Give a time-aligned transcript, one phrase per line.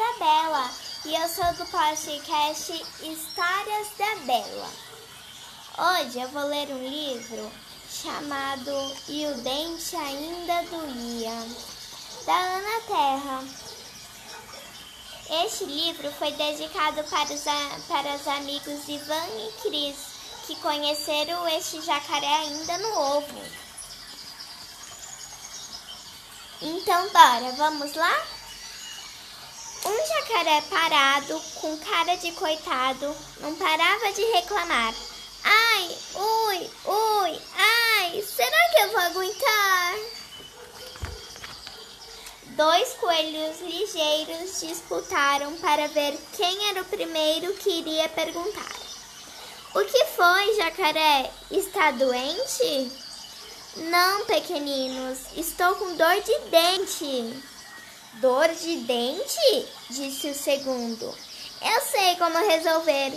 [0.00, 0.70] Isabela
[1.04, 4.70] e eu sou do podcast Histórias da Bela.
[5.76, 7.52] Hoje eu vou ler um livro
[7.90, 11.46] chamado E o Dente Ainda Doía,
[12.24, 13.44] da Ana Terra.
[15.44, 17.44] Este livro foi dedicado para os,
[17.86, 19.96] para os amigos Ivan e Cris,
[20.46, 23.42] que conheceram este jacaré ainda no ovo.
[26.62, 28.39] Então, Dora, vamos lá?
[29.84, 34.94] Um jacaré parado, com cara de coitado, não parava de reclamar.
[35.42, 39.94] Ai, ui, ui, ai, será que eu vou aguentar?
[42.48, 48.76] Dois coelhos ligeiros disputaram para ver quem era o primeiro que iria perguntar.
[49.74, 51.30] O que foi, jacaré?
[51.50, 52.92] Está doente?
[53.76, 57.49] Não, pequeninos, estou com dor de dente.
[58.14, 59.68] Dor de dente?
[59.88, 61.14] disse o segundo.
[61.62, 63.12] Eu sei como resolver.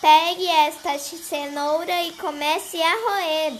[0.00, 3.58] Pegue esta cenoura e comece a roer.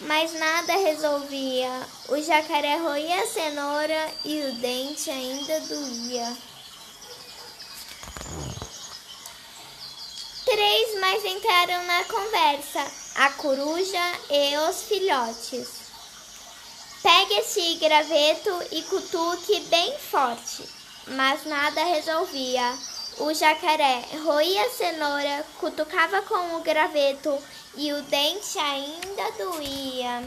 [0.00, 1.70] Mas nada resolvia.
[2.08, 6.36] O jacaré roía a cenoura e o dente ainda doía.
[10.44, 15.85] Três mais entraram na conversa: a coruja e os filhotes.
[17.06, 20.68] Pegue esse graveto e cutuque bem forte,
[21.06, 22.76] mas nada resolvia.
[23.18, 27.38] O jacaré roía a cenoura, cutucava com o graveto
[27.76, 30.24] e o dente ainda doía.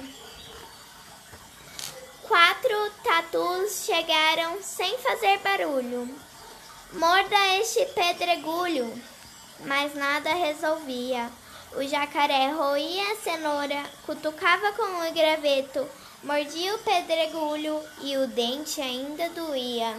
[2.24, 6.08] Quatro tatus chegaram sem fazer barulho.
[6.94, 8.90] Morda este pedregulho,
[9.66, 11.30] mas nada resolvia.
[11.76, 15.88] O jacaré roía a cenoura, cutucava com o graveto,
[16.24, 19.96] mordia o pedregulho e o dente ainda doía.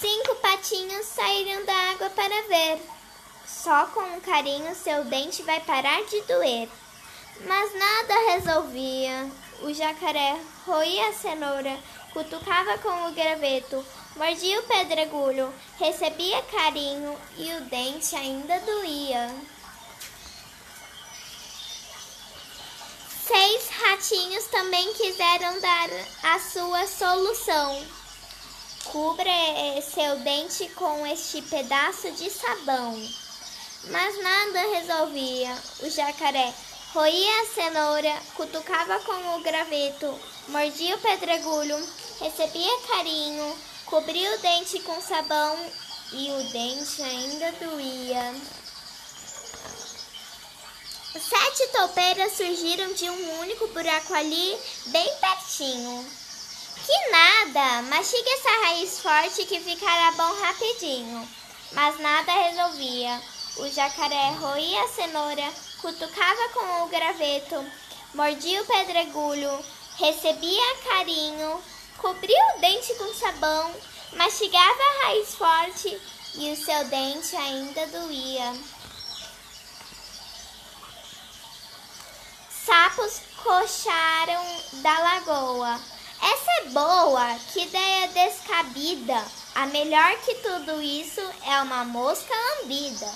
[0.00, 2.80] Cinco patinhos saíram da água para ver.
[3.44, 6.68] Só com um carinho seu dente vai parar de doer.
[7.46, 9.30] Mas nada resolvia.
[9.62, 11.76] O jacaré roía a cenoura,
[12.14, 13.84] cutucava com o graveto,
[14.16, 19.34] mordia o pedregulho, recebia carinho e o dente ainda doía.
[23.26, 25.88] Seis ratinhos também quiseram dar
[26.24, 27.86] a sua solução.
[28.84, 29.30] Cubra
[29.82, 33.00] seu dente com este pedaço de sabão.
[33.84, 35.56] Mas nada resolvia.
[35.82, 36.52] O jacaré
[36.92, 41.76] roía a cenoura, cutucava com o graveto, mordia o pedregulho,
[42.20, 43.56] recebia carinho,
[43.90, 45.58] cobria o dente com sabão
[46.12, 48.34] e o dente ainda doía.
[51.12, 54.56] Sete toupeiras surgiram de um único buraco ali,
[54.86, 56.06] bem pertinho.
[56.86, 57.82] Que nada!
[57.82, 61.28] Mastiga essa raiz forte que ficará bom rapidinho.
[61.72, 63.20] Mas nada resolvia.
[63.56, 67.66] O jacaré roía a cenoura, cutucava com o graveto,
[68.14, 69.64] mordia o pedregulho,
[69.98, 71.60] recebia carinho,
[72.00, 73.74] cobria o dente com sabão,
[74.14, 76.00] mastigava a raiz forte
[76.34, 78.54] e o seu dente ainda doía.
[82.64, 84.44] Sapos cocharam
[84.82, 85.80] da lagoa.
[86.22, 89.24] Essa é boa, que ideia descabida.
[89.54, 93.12] A melhor que tudo isso é uma mosca lambida.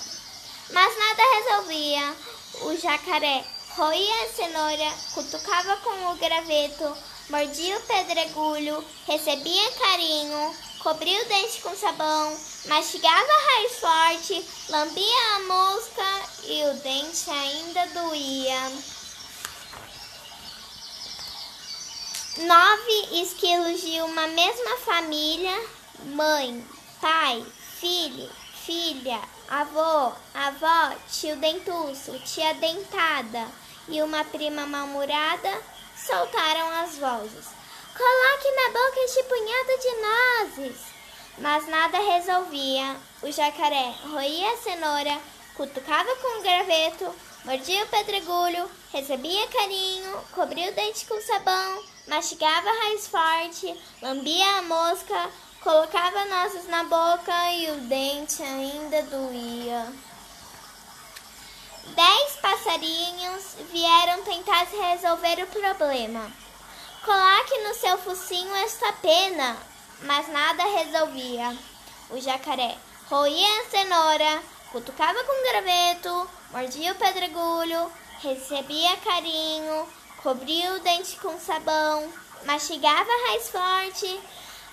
[0.71, 2.15] Mas nada resolvia.
[2.61, 3.45] O jacaré
[3.75, 6.97] roía a cenoura, cutucava com o graveto,
[7.29, 15.35] mordia o pedregulho, recebia carinho, cobria o dente com sabão, mastigava a raiz forte, lambia
[15.35, 18.71] a mosca e o dente ainda doía.
[22.37, 25.67] Nove esquilos de uma mesma família,
[26.07, 26.67] mãe,
[26.99, 27.45] pai,
[27.79, 28.29] filho,
[28.65, 33.47] filha, avô, avó, tio dentuço, tia dentada
[33.87, 35.61] e uma prima mal-humorada,
[36.05, 37.47] soltaram as vozes.
[37.97, 40.95] Coloque na boca este punhado de nozes!
[41.37, 42.95] Mas nada resolvia.
[43.21, 45.19] O jacaré roía a cenoura,
[45.55, 47.13] cutucava com o graveto,
[47.43, 54.57] mordia o pedregulho, recebia carinho, cobria o dente com sabão, mastigava a raiz forte, lambia
[54.57, 55.29] a mosca,
[55.61, 59.91] colocava nozes na boca e o dente ainda doía.
[62.85, 66.31] Passarinhos vieram tentar resolver o problema.
[67.03, 69.57] Coloque no seu focinho esta pena,
[70.03, 71.57] mas nada resolvia.
[72.11, 72.77] O jacaré
[73.09, 79.87] roía a cenoura, cutucava com graveto, mordia o pedregulho, recebia carinho,
[80.21, 82.07] cobria o dente com sabão,
[82.45, 84.21] mastigava raiz forte,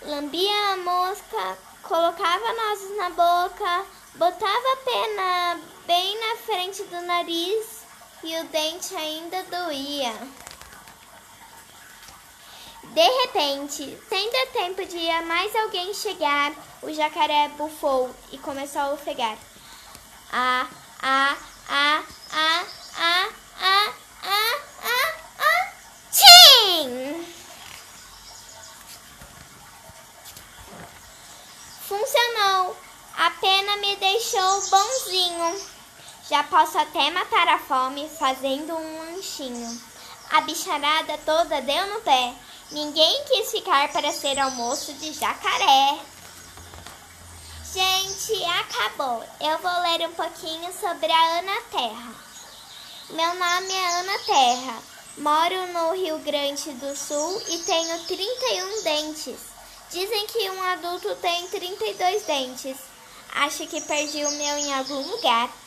[0.02, 3.86] lambia a mosca, colocava nozes na boca,
[4.16, 7.81] botava a pena bem na frente do nariz
[8.22, 10.12] e o dente ainda doía.
[12.82, 13.98] De repente,
[14.30, 16.52] dar tempo de mais alguém chegar,
[16.82, 19.38] o jacaré bufou e começou a ofegar.
[20.30, 20.66] Ah,
[21.02, 21.36] ah,
[21.68, 22.02] ah,
[22.32, 22.64] ah,
[22.98, 23.28] ah,
[23.60, 23.92] ah,
[24.24, 25.72] ah, ah, ah,
[26.10, 27.26] tchim!
[31.88, 32.76] Funcionou.
[33.16, 35.81] A pena me deixou bonzinho.
[36.32, 39.82] Já posso até matar a fome fazendo um lanchinho.
[40.30, 42.32] A bicharada toda deu no pé.
[42.70, 45.98] Ninguém quis ficar para ser almoço de jacaré.
[47.70, 49.22] Gente, acabou.
[49.42, 52.14] Eu vou ler um pouquinho sobre a Ana Terra.
[53.10, 54.82] Meu nome é Ana Terra.
[55.18, 59.38] Moro no Rio Grande do Sul e tenho 31 dentes.
[59.90, 62.78] Dizem que um adulto tem 32 dentes.
[63.34, 65.61] Acho que perdi o meu em algum lugar.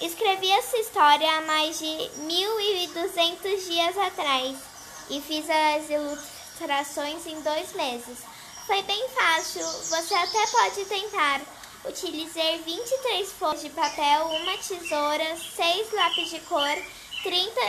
[0.00, 4.56] Escrevi essa história há mais de 1.200 dias atrás
[5.10, 8.18] e fiz as ilustrações em dois meses.
[8.66, 11.42] Foi bem fácil, você até pode tentar.
[11.84, 16.78] Utilizei 23 folhas de papel, uma tesoura, 6 lápis de cor,
[17.22, 17.60] 30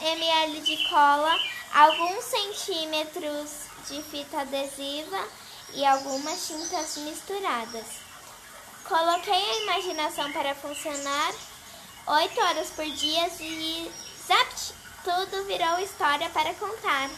[0.00, 1.36] ml de cola,
[1.74, 3.50] alguns centímetros
[3.88, 5.26] de fita adesiva
[5.74, 7.86] e algumas tintas misturadas.
[8.84, 11.34] Coloquei a imaginação para funcionar
[12.06, 13.90] 8 horas por dia e
[14.26, 14.74] zapt,
[15.04, 17.08] tudo virou história para contar.